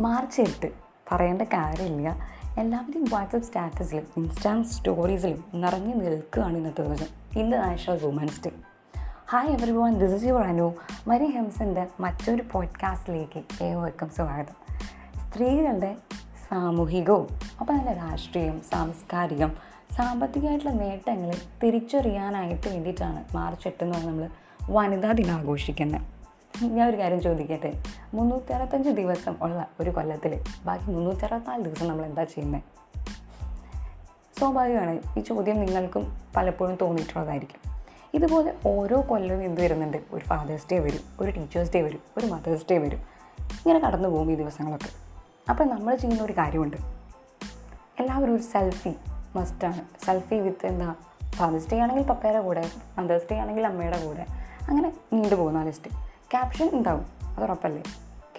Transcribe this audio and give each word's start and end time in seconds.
March 0.00 0.40
എട്ട് 0.40 0.72
പറയേണ്ട 1.12 1.42
കാര്യമില്ല. 1.42 2.18
എല്ലാവരുടെയും 2.58 3.06
വാട്സപ്പ് 3.10 3.46
സ്റ്റാറ്റസിലും 3.46 4.06
ഇൻസ്റ്റാം 4.16 4.64
സ്റ്റോറീസിലും 4.64 5.44
നിറഞ്ഞു 5.54 5.94
നിൽക്കുകയാണ് 5.94 6.56
ഇന്നത്തെ 6.56 6.82
ദിവസം. 6.82 7.40
International 7.40 8.04
women's 8.04 8.40
day. 8.46 8.50
Hi 9.30 9.48
everyone 9.70 9.98
this 9.98 10.12
is 10.12 10.24
your 10.24 10.44
Anu. 10.44 10.72
മരി 11.06 11.26
ഹെംസിന്റെ 11.26 11.86
മറ്റൊരു 12.00 12.44
പോഡ്കാസ്റ്റിലേക്ക് 12.52 13.64
ഏവർക്കും 13.64 14.10
സ്വാഗതം. 14.10 14.74
സ്ത്രീകളുടെ 15.28 15.96
സാമൂഹികവും 16.48 17.28
അപ്പോൾ 17.60 17.78
തന്നെ 17.78 17.92
രാഷ്ട്രീയം 17.92 18.60
സാംസ്കാരികം 18.72 19.56
സാമ്പത്തികമായിട്ടുള്ള 19.96 20.72
നേട്ടങ്ങൾ 20.72 21.34
തിരിച്ചറിയാനായിട്ട് 21.64 22.68
വേണ്ടിയിട്ടാണ് 22.68 23.24
മാർച്ച് 23.34 23.68
എട്ടെന്ന് 23.68 23.94
പറഞ്ഞാൽ 23.94 24.10
നമ്മൾ 24.10 24.28
വനിതാ 24.70 25.12
ദിനം 25.12 25.34
ആഘോഷിക്കുന്നത് 25.34 26.17
ഞാൻ 26.62 26.88
ഒരു 26.88 26.96
കാര്യം 26.96 27.22
ചോദിക്കട്ടെ? 27.22 27.82
മുന്നൂറ്റി 28.14 28.52
അറുപത്തഞ്ച് 28.52 28.88
ദിവസം 28.88 29.36
ഉള്ള 29.42 29.68
ഒരു 29.80 29.90
കൊല്ലത്തിൽ 29.90 30.44
ബാക്കി 30.64 30.84
മുന്നൂറ്റി 30.84 31.24
അറുപത്തിനാല് 31.24 31.64
ദിവസം 31.64 31.88
നമ്മൾ 31.88 32.04
എന്താ 32.06 32.24
ചെയ്യുന്നത് 32.24 32.62
സ്വാഭാവികമാണ് 34.38 35.18
ഈ 35.18 35.22
ചോദ്യം 35.22 35.60
നിങ്ങൾക്കും 35.60 36.18
പലപ്പോഴും 36.36 36.78
തോന്നിയിട്ടുള്ളതായിരിക്കും. 36.80 37.60
ഇതുപോലെ 38.14 38.54
ഓരോ 38.66 39.04
കൊല്ലവും 39.08 39.44
എന്ത് 39.44 39.60
വരുന്നുണ്ട്? 39.62 39.96
ഒരു 40.12 40.24
ഫാദേഴ്സ് 40.24 40.66
ഡേ 40.72 40.78
വരും 40.78 41.00
ഒരു 41.20 41.30
ടീച്ചേഴ്സ് 41.30 41.72
ഡേ 41.72 41.82
വരും 41.82 42.00
ഒരു 42.16 42.26
മദേഴ്സ് 42.26 42.64
ഡേ 42.70 42.78
വരും. 42.78 42.98
ഇങ്ങനെ 43.40 43.78
കടന്നു 43.78 44.08
പോകും 44.08 44.32
ഈ 44.32 44.34
ദിവസങ്ങളൊക്കെ. 44.34 44.88
അപ്പോൾ 45.50 45.64
നമ്മൾ 45.64 45.94
ചെയ്യുന്ന 45.96 46.22
ഒരു 46.22 46.32
കാര്യമുണ്ട്. 46.32 46.76
എല്ലാവരും 48.00 48.34
ഒരു 48.34 48.42
സെൽഫി 48.42 48.94
മസ്റ്റാണ് 49.36 50.04
സെൽഫി 50.04 50.34
വിത്ത് 50.34 50.66
എന്താ? 50.66 50.94
ഫാദേഴ്സ് 51.34 51.70
ഡേ 51.72 51.78
ആണെങ്കിൽ 51.78 52.02
പപ്പയുടെ 52.02 52.40
കൂടെ 52.40 52.70
മദേഴ്സ് 52.98 53.26
ഡേ 53.30 53.38
ആണെങ്കിൽ 53.38 53.66
അമ്മയുടെ 53.66 54.06
കൂടെ. 54.06 54.26
അങ്ങനെ 54.68 54.92
നീണ്ടു 55.12 55.34
പോകുന്ന 55.34 55.62
ലിസ്റ്റ് 55.62 56.07
ക്യാപ്ഷൻ 56.30 56.70
ഉണ്ടാവും. 56.72 57.06
അത് 57.22 57.42
ഉറപ്പല്ലേ 57.42 57.82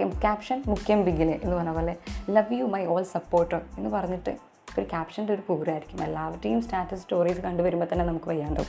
ക്യാപ്ഷൻ 0.06 0.64
മുഖ്യം 0.68 1.06
ബിഗിലെ 1.06 1.40
എന്ന് 1.44 1.56
പറഞ്ഞ 1.56 1.72
പോലെ 1.72 1.96
love 2.30 2.54
you 2.54 2.64
my 2.64 2.86
all 2.86 3.04
supporter 3.04 3.62
എന്ന് 3.78 3.90
പറഞ്ഞിട്ട് 3.90 4.38
ഒരു 4.80 4.86
ക്യാപ്ഷന്റെ 4.86 5.34
ഒരു 5.34 5.42
പൂരമായിരിക്കും 5.48 6.04
എല്ലാവരുടെയും 6.04 6.62
സ്റ്റാറ്റസ് 6.62 7.04
സ്റ്റോറീസ് 7.04 7.42
കണ്ടുവരുമ്പോൾ 7.42 7.86
തന്നെ 7.94 8.06
നമുക്ക് 8.06 8.26
വയ്യാണ്ടാവും. 8.26 8.68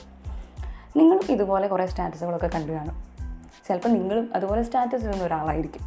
നിങ്ങളും 0.97 1.21
ഇതുപോലെ 1.29 1.67
കുറേ 1.67 1.87
സ്റ്റാറ്റസുകളൊക്കെ 1.87 2.47
കണ്ടു 2.47 2.71
കാണും. 2.71 3.03
ചിലപ്പോൾ 3.67 3.89
നിങ്ങളും 3.89 4.31
അതുപോലെ 4.35 4.63
സ്റ്റാറ്റസ് 4.63 5.05
ഇടുന്ന 5.05 5.23
ഒരാളായിരിക്കും. 5.23 5.81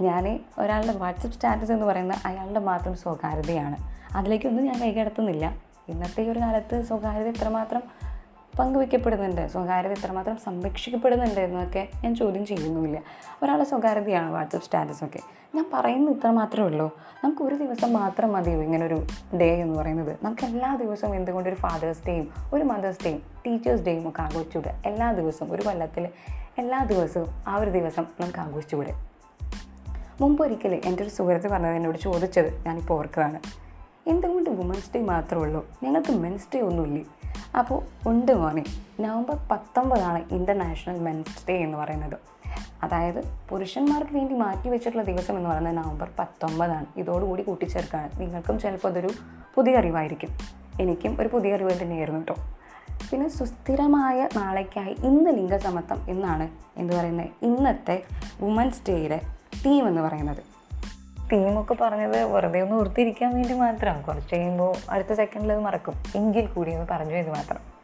ഞാൻ 0.00 0.40
ഒരാളുടെ 0.58 0.92
വാട്സപ്പ് 0.92 1.32
സ്റ്റാറ്റസ് 1.32 1.72
എന്ന് 1.72 1.86
പറയുന്നത് 1.86 2.18
അയാളുടെ 2.24 2.60
മാത്രം 2.60 2.96
സ്വകാര്യതയാണ്. 2.96 3.76
അതിലേക്കൊന്നും 4.16 4.64
ഞാൻ 4.64 4.80
കൈകടത്തുന്നില്ല. 4.80 5.56
ഇന്നത്തെ 5.88 6.30
ഒരു 6.30 6.38
കാലത്ത് 6.38 6.84
സ്വകാര്യത 6.84 7.28
എത്രമാത്രം 7.28 7.82
പങ്കുവയ്ക്കപ്പെടുന്നുണ്ട്. 8.58 9.48
സ്വകാര്യത 9.48 9.92
എത്രമാത്രം 9.92 10.36
സംരക്ഷിക്കപ്പെടുന്നുണ്ട് 10.36 11.40
എന്നൊക്കെ 11.40 11.88
ഞാൻ 12.04 12.14
ചോദ്യം 12.14 12.46
ചെയ്യുന്നുമില്ല. 12.46 13.02
ഒരാളെ 13.42 13.64
സ്വകാര്യതയാണ്? 13.64 14.30
വാട്സപ്പ് 14.30 14.64
സ്റ്റാറ്റസൊക്കെ 14.64 15.20
ഞാൻ 15.54 15.70
പറയുന്നത് 15.74 16.14
ഇത്ര 16.14 16.30
മാത്രമേ 16.30 16.66
ഉള്ളൂ. 16.66 16.96
നമുക്ക് 17.24 17.42
ഒരു 17.42 17.54
ദിവസം 17.54 17.92
മാത്രം 17.92 18.32
മതിയോ 18.32 18.62
ഇങ്ങനൊരു 18.62 19.06
ഡേ 19.40 19.62
എന്ന് 19.62 19.78
പറയുന്നത്? 19.78 20.18
നമുക്ക് 20.22 20.44
എല്ലാ 20.44 20.74
ദിവസവും 20.74 21.16
എന്തുകൊണ്ട് 21.16 21.48
ഒരു 21.48 21.56
ഫാദേഴ്സ് 21.56 22.06
ഡേയും 22.06 22.30
ഒരു 22.52 22.64
മദേഴ്സ് 22.64 22.98
ഡേയും 23.04 23.22
ടീച്ചേഴ്സ് 23.46 23.82
ഡേയും 23.82 24.08
ഒക്കെ 24.08 24.22
ആഘോഷിച്ചുകൂടെ? 24.22 24.82
എല്ലാ 24.86 25.12
ദിവസവും 25.12 25.52
ഒരു 25.52 25.62
കൊല്ലത്തിൽ 25.62 26.08
എല്ലാ 26.58 26.84
ദിവസവും 26.84 27.44
ആ 27.48 27.56
ഒരു 27.56 27.70
ദിവസം 27.70 28.06
നമുക്ക് 28.20 28.38
ആഘോഷിച്ചുകൂടെ? 28.38 28.94
മുമ്പ് 30.20 30.42
ഒരിക്കൽ 30.42 30.80
എന്റെ 30.84 31.02
ഒരു 31.02 31.10
സുഹൃത്ത് 31.10 31.48
പറഞ്ഞത് 31.48 31.74
എന്നോട് 31.74 31.98
ചോദിച്ചത് 31.98 32.64
ഞാനിപ്പോൾ 32.66 32.94
ഓർക്കുകയാണ്. 32.94 33.40
എന്തുകൊണ്ട് 34.06 34.50
വുമൻസ് 34.50 34.90
ഡേ 34.94 35.02
മാത്രമേ 35.02 35.42
ഉള്ളൂ? 35.42 35.68
ഞങ്ങൾക്ക് 35.82 36.12
മെൻസ് 36.12 36.46
ഡേ 36.54 36.60
ഒന്നുമില്ലേ? 36.60 37.04
അപ്പോൾ 37.58 38.08
ഉണ്ട് 38.08 38.32
മോനെ 38.32 38.64
നവംബർ 39.00 39.38
പത്തൊമ്പതാണ് 39.50 40.34
ഇന്റർനാഷണൽ 40.34 40.98
മെൻസ് 40.98 41.46
ഡേ 41.48 41.56
എന്ന് 41.62 41.78
പറയുന്നത്. 41.78 42.18
അതായത് 42.82 43.24
പുരുഷന്മാർക്ക് 43.48 44.14
വേണ്ടി 44.14 44.34
മാറ്റി 44.34 44.68
വെച്ചിട്ടുള്ള 44.68 45.04
ദിവസം 45.04 45.36
എന്ന് 45.36 45.50
പറയുന്നത് 45.50 45.76
നവംബർ 45.76 46.10
പത്തൊമ്പതാണ്. 46.18 46.86
ഇതോടുകൂടി 46.96 47.42
കൂട്ടിച്ചേർക്കുകയാണ് 47.42 48.20
നിങ്ങൾക്കും 48.20 48.60
ചിലപ്പോൾ 48.60 48.88
അതൊരു 48.88 49.10
പുതിയ 49.54 49.76
അറിവായിരിക്കും. 49.76 50.30
എനിക്കും 50.80 51.20
ഒരു 51.20 51.28
പുതിയ 51.28 51.54
അറിവ് 51.54 51.82
തന്നെയായിരുന്നു 51.82 52.20
കേട്ടോ 52.20 52.34
പിന്നെ 53.10 53.28
സുസ്ഥിരമായ 53.28 54.28
നാളേക്കായി 54.36 54.96
ഇന്ന് 55.04 55.30
ലിംഗസമത്വം 55.30 56.10
എന്നാണ് 56.10 56.48
എന്ത് 56.76 56.92
പറയുന്നത്? 56.96 57.28
ഇന്നത്തെ 57.42 58.02
വുമൻസ് 58.40 58.82
ഡേയുടെ 58.88 59.20
തീം 59.66 59.88
എന്ന് 59.88 60.00
പറയുന്നത്. 60.02 60.49
തീമൊക്കെ 61.32 61.76
പറഞ്ഞത് 61.80 62.24
വെറുതെ 62.24 62.60
ഒന്ന് 62.60 62.76
ഓർത്തിരിക്കാൻ 62.76 63.34
വേണ്ടി 63.34 63.54
മാത്രം. 63.54 64.02
കുറച്ച് 64.02 64.34
കഴിയുമ്പോൾ 64.34 64.74
അടുത്ത 64.90 65.12
സെക്കൻഡിൽ 65.12 65.52
അത് 65.52 65.60
മറക്കും. 65.60 65.94
എങ്കിൽ 66.14 66.46
കൂടി 66.46 66.72
ഒന്ന് 66.72 66.86
പറഞ്ഞു 66.90 67.14
എന്ന് 67.14 67.34
മാത്രം. 67.34 67.80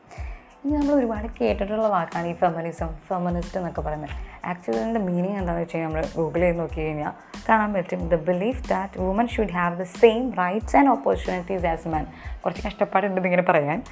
ഇനി 0.64 0.74
നമ്മൾ 0.74 0.94
ഒരുപാട് 0.94 1.26
കേട്ടിട്ടുള്ള 1.40 1.88
വാക്കാണ് 1.88 2.26
ഈ 2.26 2.32
ഫെമനിസം 2.32 2.88
ഫെമനിസ്റ്റ് 3.08 3.58
എന്നൊക്കെ 3.58 3.80
പറയുന്നത്. 3.80 4.10
ആക്ച്വലി 4.46 4.78
അതിന്റെ 4.78 5.00
മീനിങ് 5.00 5.36
എന്താണെന്ന് 5.36 5.60
വെച്ച് 5.60 5.76
കഴിഞ്ഞാൽ 5.76 5.88
നമ്മൾ 5.88 6.08
ഗൂഗിൾ 6.16 6.40
ചെയ്ത് 6.40 6.58
നോക്കി 6.58 6.80
കഴിഞ്ഞാൽ 6.80 7.12
കാണാൻ 7.48 7.72
പറ്റും. 7.72 8.08
The 8.08 8.14
belief 8.14 8.68
that 8.68 9.00
woman 9.00 9.28
should 9.28 9.50
have 9.50 9.78
the 9.78 9.82
same 9.82 10.34
rights 10.34 10.76
and 10.76 10.88
opportunities 10.88 11.66
as 11.66 11.88
man 11.88 12.06
കുറച്ച് 12.44 12.66
കഷ്ടപ്പാടുണ്ടെന്ന് 12.66 13.28
ഇങ്ങനെ 13.28 13.42
പറയാൻ. 13.42 13.82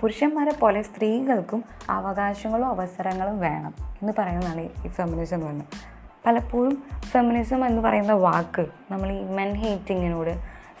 പുരുഷന്മാരെ 0.00 0.52
പോലെ 0.52 0.82
സ്ത്രീകൾക്കും 0.82 1.64
അവകാശങ്ങളും 1.90 2.66
അവസരങ്ങളും 2.66 3.40
വേണം 3.40 3.74
എന്ന് 4.02 4.12
പറയുന്നതാണ് 4.18 4.60
ഈ 4.60 4.88
ഫെമിനിസം 4.88 5.36
എന്ന് 5.36 5.46
പറയുന്നത്. 5.46 5.99
പലപ്പോഴും 6.26 6.84
ഫെമിനിസം 7.10 7.66
എന്ന് 7.66 7.82
പറയുന്ന 7.82 8.12
വാക്ക് 8.12 8.66
നമ്മൾ 8.90 9.12
ഈ 9.12 9.20
മെൻ 9.22 9.54
ഹേറ്റിങ്ങിനോട് 9.54 10.32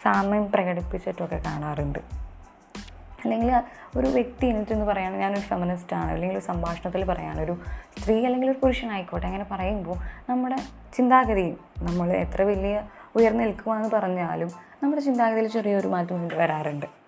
സാമ്യം 0.02 0.52
പ്രകടിപ്പിച്ചിട്ടൊക്കെ 0.52 1.36
കാണാറുണ്ട്. 1.46 1.98
അല്ലെങ്കിൽ 3.22 3.50
ഒരു 3.98 4.06
വ്യക്തി 4.06 4.46
എന്നിട്ടെന്ന് 4.46 4.86
പറയാണ് 4.86 5.16
ഞാനൊരു 5.16 5.40
ഫെമിനിസ്റ്റാണ് 5.40 6.10
അല്ലെങ്കിൽ 6.12 6.36
ഒരു 6.36 6.44
സംഭാഷണത്തിൽ 6.44 7.04
പറയാണ് 7.04 7.40
ഒരു 7.40 7.54
സ്ത്രീ 7.98 8.24
അല്ലെങ്കിൽ 8.24 8.50
ഒരു 8.50 8.58
പുരുഷനായിക്കോട്ടെ. 8.58 9.26
അങ്ങനെ 9.26 9.46
പറയുമ്പോൾ 9.50 9.96
നമ്മുടെ 10.30 10.58
ചിന്താഗതിയും 10.96 11.58
നമ്മൾ 11.82 12.12
എത്ര 12.12 12.42
വലിയ 12.42 12.82
ഉയർന്നു 13.16 13.44
നിൽക്കുക 13.44 13.72
എന്ന് 13.72 13.90
പറഞ്ഞാലും 13.96 14.50
നമ്മുടെ 14.82 15.02
ചിന്താഗതിയിൽ 15.02 15.48
ചെറിയൊരു 15.48 15.88
മാറ്റം 15.88 16.28
വരാറുണ്ട്. 16.28 16.99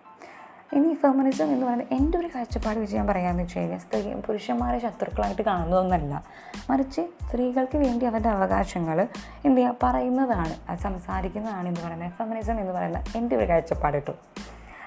ഇനി 0.72 0.94
ഫെമിനിസം 0.94 1.52
എന്ന് 1.52 1.66
പറയുന്നത് 1.66 1.88
എന്റെ 1.92 2.18
ഒരു 2.18 2.28
കാഴ്ചപ്പാട് 2.34 2.78
വെച്ച് 2.78 2.96
ഞാൻ 2.96 3.06
പറയാമെന്ന് 3.06 3.42
വെച്ച് 3.42 3.58
കഴിഞ്ഞാൽ 3.58 3.78
സ്ത്രീ 3.78 4.14
പുരുഷന്മാരെ 4.14 4.78
ശത്രുക്കളായിട്ട് 4.78 5.42
കാണുന്നതൊന്നല്ല. 5.42 6.24
മറിച്ച് 6.70 7.00
സ്ത്രീകൾക്ക് 7.00 7.78
വേണ്ടി 7.78 8.06
അവരുടെ 8.06 8.28
അവകാശങ്ങൾ 8.28 9.08
എന്ത് 9.44 9.58
ചെയ്യുക 9.60 9.76
പറയുന്നതാണ് 9.82 10.70
അത് 10.70 10.78
സംസാരിക്കുന്നതാണ് 10.78 11.68
എന്ന് 11.68 11.80
പറയുന്നത്. 11.80 12.10
ഫെമിനിസം 12.10 12.60
എന്ന് 12.60 12.72
പറയുന്ന 12.72 13.04
എന്റെ 13.16 13.36
ഒരു 13.36 13.48
കാഴ്ചപ്പാട് 13.48 13.94
കേട്ടോ. 13.94 14.14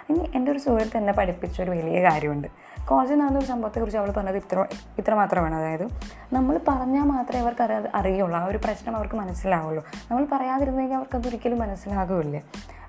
ഇനി 0.09 0.31
എന്റെ 0.35 0.51
ഒരു 0.51 0.59
സുഹൃത്ത് 0.59 0.97
എന്നെ 0.97 1.13
പഠിപ്പിച്ച 1.13 1.61
ഒരു 1.61 1.71
വലിയ 1.71 2.03
കാര്യമുണ്ട്. 2.03 2.47
കോളേജിൽ 2.87 3.15
നടന്ന 3.15 3.39
ഒരു 3.39 3.45
സംഭവത്തെക്കുറിച്ച് 3.45 3.97
അവൾ 3.97 4.11
പറഞ്ഞത് 4.11 4.37
ഇത്ര 4.37 4.65
ഇത്ര 4.97 5.13
മാത്രമാണ്. 5.13 5.55
അതായത് 5.55 5.87
നമ്മൾ 6.33 6.59
പറഞ്ഞാൽ 6.67 7.03
മാത്രമേ 7.03 7.41
അവർക്ക് 7.41 7.61
അത് 7.61 7.91
അറിയുള്ളൂ. 7.95 8.39
ആ 8.39 8.45
ഒരു 8.45 8.57
പ്രശ്നം 8.57 8.95
അവർക്ക് 8.95 9.15
മനസ്സിലാവുള്ളൂ. 9.15 9.85
നമ്മൾ 10.11 10.27
പറയാതിരുന്നെങ്കിൽ 10.31 10.91
കഴിഞ്ഞാൽ 10.91 11.07
അവർക്ക് 11.07 11.27
ഒരിക്കലും 11.27 11.59
മനസ്സിലാകില്ല 11.59 12.41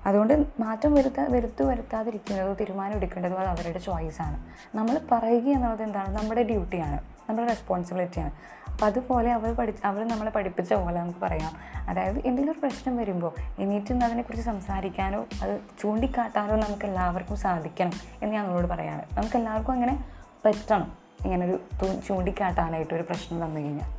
അതുകൊണ്ട് 0.05 0.45
മാറ്റം 0.59 0.93
വരുത്താ 0.93 1.25
വരുത്തു 1.29 1.63
വരുത്താതിരിക്കുന്നതോ 1.63 2.53
തീരുമാനം 2.53 2.95
എടുക്കേണ്ടതോ 2.95 3.35
അത് 3.35 3.47
അവരുടെ 3.47 3.79
ചോയ്സാണ് 3.79 4.43
നമ്മൾ 4.77 4.99
പറയുക 5.11 5.49
എന്നുള്ളത് 5.49 5.83
എന്താണ്? 5.83 6.17
നമ്മുടെ 6.17 6.43
ഡ്യൂട്ടിയാണ് 6.43 7.01
നമ്മുടെ 7.29 7.47
റെസ്പോൺസിബിലിറ്റിയാണ് 7.47 8.31
അപ്പോൾ 8.71 8.85
അതുപോലെ 8.85 9.33
അവർ 9.33 9.55
പഠി 9.55 9.73
അവർ 9.85 10.07
നമ്മളെ 10.07 10.31
പഠിപ്പിച്ച 10.31 10.73
പോലെ 10.73 10.99
നമുക്ക് 10.99 11.19
പറയാം. 11.19 11.51
അതായത് 11.89 12.17
എന്തെങ്കിലും 12.17 12.51
ഒരു 12.51 12.59
പ്രശ്നം 12.59 12.97
വരുമ്പോൾ 12.97 13.31
എണീറ്റ് 13.59 13.93
അതിനെക്കുറിച്ച് 13.93 14.45
സംസാരിക്കാനോ 14.45 15.25
അത് 15.41 15.59
ചൂണ്ടിക്കാട്ടാനോ 15.81 16.55
നമുക്ക് 16.55 16.85
എല്ലാവർക്കും 16.85 17.37
സാധിക്കണം 17.37 17.91
എന്ന് 18.21 18.35
ഞാൻ 18.35 18.45
നമ്മളോട് 18.45 18.67
പറയാണ്. 18.67 19.01
നമുക്ക് 19.13 19.37
എല്ലാവർക്കും 19.37 19.73
അങ്ങനെ 19.73 20.03
പറ്റണം. 20.45 20.91
ഇങ്ങനൊരു 21.25 21.59
ചൂണ്ടിക്കാട്ടാനായിട്ട് 22.07 22.93
ഒരു 22.93 23.01
പ്രശ്നം 23.01 23.45
തന്നു 23.45 23.59
കഴിഞ്ഞാൽ. 23.59 23.97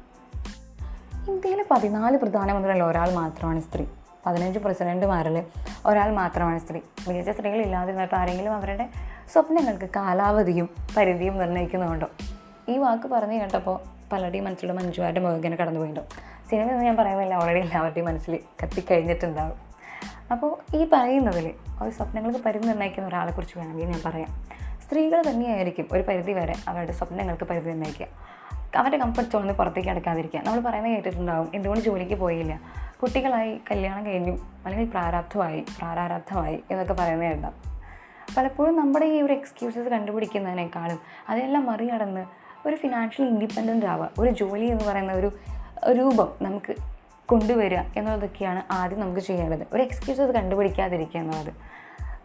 ഇന്ത്യയിലെ 1.30 1.64
പതിനാല് 1.70 2.16
പ്രധാനമന്ത്രികളിൽ 2.16 2.82
ഒരാൾ 2.82 3.12
മാത്രമാണ് 3.12 3.62
സ്ത്രീ. 3.62 3.84
പതിനഞ്ച് 4.26 4.58
പ്രസിഡന്റുമാരിൽ 4.58 5.44
ഒരാൾ 5.86 6.12
മാത്രമാണ് 6.12 6.60
സ്ത്രീ. 6.60 6.80
മികച്ച 7.08 7.30
സ്ത്രീകൾ 7.30 7.56
ഇല്ലാതിരുന്നിട്ട് 7.56 8.14
ആരെങ്കിലും 8.14 8.52
അവരുടെ 8.52 8.88
സ്വപ്നങ്ങൾക്ക് 9.32 9.88
കാലാവധിയും 9.96 10.68
പരിധിയും 10.96 11.38
നിർണയിക്കുന്നുണ്ടോ? 11.38 12.06
ഈ 12.68 12.78
വാക്ക് 12.78 13.08
പറഞ്ഞു 13.08 13.34
കേട്ടപ്പോൾ 13.34 13.80
പലരുടെയും 14.12 14.44
മനസ്സിലുള്ള 14.44 14.80
മഞ്ജുവാരുടെ 14.80 15.20
മുഖം 15.20 15.36
ഇങ്ങനെ 15.36 15.56
കടന്നു 15.56 15.80
പോയിട്ടുണ്ടാവും 15.80 16.38
സിനിമ 16.50 16.70
എന്ന് 16.70 16.84
ഞാൻ 16.84 16.96
പറയുന്നില്ല. 16.96 17.34
ഓൾറെഡി 17.34 17.58
എല്ലാവരുടെയും 17.58 18.06
മനസ്സിൽ 18.06 18.38
കത്തിക്കഴിഞ്ഞിട്ടുണ്ടാവും. 18.62 19.58
അപ്പോൾ 20.32 20.76
ഈ 20.76 20.88
പറയുന്നതിൽ 20.92 21.50
ഒരു 21.82 21.90
സ്വപ്നങ്ങൾക്ക് 21.90 22.38
പരിധി 22.38 22.66
നിർണയിക്കുന്ന 22.66 23.08
ഒരാളെക്കുറിച്ച് 23.08 23.58
വേണമെങ്കിൽ 23.58 23.84
ഞാൻ 23.84 24.00
പറയാം. 24.06 24.46
സ്ത്രീകൾ 24.88 25.22
തന്നെയായിരിക്കും 25.30 25.88
ഒരു 25.92 26.02
പരിധി 26.02 26.32
വരെ 26.32 26.54
അവരുടെ 26.68 26.92
സ്വപ്നങ്ങൾക്ക് 26.92 27.44
പരിധി 27.44 27.68
നിർണയിക്കുക. 27.68 28.06
അവരുടെ 28.76 28.96
കംഫർട്ട് 28.96 29.32
സോണിൽ 29.32 29.52
പുറത്തേക്ക് 29.52 29.88
അടക്കാതിരിക്കുക. 29.88 30.40
നമ്മൾ 30.40 30.60
പറയുന്നത് 30.60 30.92
കേട്ടിട്ടുണ്ടാവും. 30.92 31.50
എന്തുകൊണ്ട് 31.54 31.84
ജോലിക്ക് 31.84 32.14
പോയില്ല? 32.14 32.60
കുട്ടികളായി 33.02 33.60
കല്യാണം 33.70 34.06
കഴിഞ്ഞു 34.06 34.38
അല്ലെങ്കിൽ 34.66 34.90
പ്രാരാബ്ധമായി 34.90 35.60
പ്രാരാബ്ധമായി 35.60 36.62
എന്നൊക്കെ 36.70 36.94
പറയുന്നത് 36.94 37.52
പലപ്പോഴും 38.36 38.76
നമ്മുടെ 38.76 39.06
ഈ 39.06 39.22
ഒരു 39.22 39.32
എക്സ്ക്യൂസസ് 39.32 39.88
കണ്ടുപിടിക്കുന്നതിനേക്കാളും 39.88 40.98
അതെല്ലാം 41.28 41.66
മറികടന്ന് 41.66 42.26
ഒരു 42.66 42.76
ഫിനാൻഷ്യൽ 42.76 43.26
ഇൻഡിപെൻഡന്റ് 43.26 43.86
ആവുക 43.86 44.10
ഒരു 44.18 44.30
ജോലി 44.30 44.64
എന്ന് 44.64 44.84
പറയുന്ന 44.84 45.12
ഒരു 45.12 45.32
രൂപം 45.92 46.28
നമുക്ക് 46.42 46.74
കൊണ്ടുവരിക 47.26 47.78
എന്നുള്ളതൊക്കെയാണ് 47.78 48.72
ആദ്യം 48.72 49.00
നമുക്ക് 49.00 49.20
ചെയ്യേണ്ടത്. 49.20 49.66
ഒരു 49.72 49.82
എക്സ്ക്യൂസസ് 49.82 50.30
കണ്ടുപിടിക്കാതിരിക്കുക 50.30 51.20
എന്നുള്ളത്. 51.20 51.54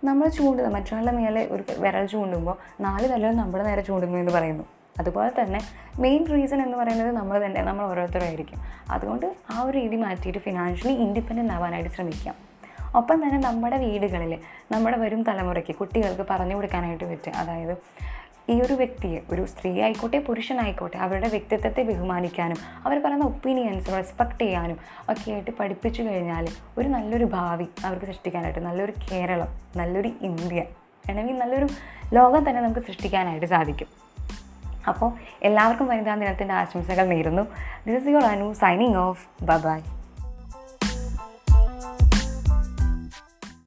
നമ്മൾ 0.03 0.27
ചൂണ്ടുന്നത് 0.27 0.73
മറ്റൊരാളുടെ 0.73 1.11
മേലെ 1.11 1.47
ഒരു 1.51 1.63
വിരൽ 1.77 2.05
ചൂണ്ടുമ്പോൾ 2.05 2.57
നാല് 2.81 3.13
വിരലും 3.13 3.37
നമ്മുടെ 3.37 3.63
നേരെ 3.63 3.81
ചൂണ്ടുന്നു 3.81 4.17
എന്ന് 4.17 4.31
പറയുന്നു. 4.31 4.63
അതുപോലെ 4.99 5.31
തന്നെ 5.41 5.59
മെയിൻ 5.99 6.25
റീസൺ 6.25 6.61
എന്ന് 6.61 6.77
പറയുന്നത് 6.77 7.11
നമ്മൾ 7.11 7.45
തന്നെ 7.45 7.61
നമ്മൾ 7.61 7.83
ഓരോരുത്തരായിരിക്കും. 7.85 8.59
അതുകൊണ്ട് 8.91 9.35
ആ 9.51 9.61
ഒരു 9.61 9.77
രീതി 9.77 9.95
മാറ്റിയിട്ട് 9.95 10.39
ഫിനാൻഷ്യലി 10.39 10.93
ഇൻഡിപെൻഡന്റ് 10.93 11.53
ആവാനായിട്ട് 11.53 11.89
ശ്രമിക്കാം. 11.89 12.35
ഒപ്പം 12.95 13.27
തന്നെ 13.27 13.39
നമ്മുടെ 13.49 13.77
വീടുകളിൽ 13.77 14.39
നമ്മുടെ 14.71 14.97
വരും 14.97 15.23
തലമുറയ്ക്ക് 15.23 15.75
കുട്ടികൾക്ക് 15.75 16.25
പറഞ്ഞു 16.29 16.55
കൊടുക്കാനായിട്ട് 16.55 17.05
പറ്റുക 17.05 17.31
അതായത് 17.35 17.77
ഈ 18.49 18.61
ഒരു 18.61 18.73
വ്യക്തിയെ 18.73 19.21
ഒരു 19.29 19.45
സ്ത്രീ 19.45 19.81
ആയിക്കോട്ടെ 19.81 20.19
പുരുഷനായിക്കോട്ടെ 20.19 20.97
അവരുടെ 20.97 21.27
വ്യക്തിത്വത്തെ 21.27 21.83
ബഹുമാനിക്കാനും 21.83 22.57
അവർ 22.85 23.03
പറയുന്ന 23.03 23.25
ഒപ്പീനിയൻസ് 23.25 23.91
റെസ്പെക്റ്റ് 23.91 24.39
ചെയ്യാനും 24.39 24.77
ഒക്കെ 25.09 25.31
ആയിട്ട് 25.31 25.51
പഠിപ്പിച്ചു 25.51 26.01
കഴിഞ്ഞാൽ 26.01 26.47
ഒരു 26.77 26.87
നല്ലൊരു 26.87 27.25
ഭാവി 27.25 27.67
അവർക്ക് 27.85 28.05
സൃഷ്ടിക്കാനായിട്ട് 28.05 28.59
നല്ലൊരു 28.59 28.93
കേരളം 29.11 29.47
നല്ലൊരു 29.77 30.11
ഇന്ത്യ 30.21 30.63
അല്ലെങ്കിൽ 31.09 31.37
നല്ലൊരു 31.37 31.67
ലോകം 32.13 32.49
തന്നെ 32.49 32.61
നമുക്ക് 32.61 32.79
സൃഷ്ടിക്കാനായിട്ട് 32.79 33.45
സാധിക്കും. 33.45 33.87
അപ്പോൾ 34.87 35.09
എല്ലാവർക്കും 35.43 35.87
വനിതാ 35.87 36.15
ദിനത്തിന്റെ 36.15 36.53
ആശംസകൾ 36.53 37.05
നേരുന്നു. 37.05 37.43
This 37.87 37.97
is 38.01 38.07
your 38.07 38.25
Anu 38.25 38.53
signing 38.53 38.95
off 38.95 39.27
bye 39.43 39.57